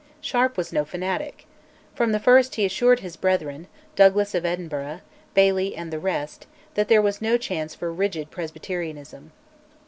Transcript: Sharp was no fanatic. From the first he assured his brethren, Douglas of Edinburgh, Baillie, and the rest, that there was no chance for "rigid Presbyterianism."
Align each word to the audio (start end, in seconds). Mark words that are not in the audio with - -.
Sharp 0.19 0.57
was 0.57 0.73
no 0.73 0.83
fanatic. 0.83 1.45
From 1.93 2.11
the 2.11 2.19
first 2.19 2.55
he 2.55 2.65
assured 2.65 3.01
his 3.01 3.15
brethren, 3.15 3.67
Douglas 3.95 4.33
of 4.33 4.47
Edinburgh, 4.47 5.01
Baillie, 5.35 5.75
and 5.75 5.93
the 5.93 5.99
rest, 5.99 6.47
that 6.73 6.87
there 6.87 7.03
was 7.03 7.21
no 7.21 7.37
chance 7.37 7.75
for 7.75 7.93
"rigid 7.93 8.31
Presbyterianism." 8.31 9.31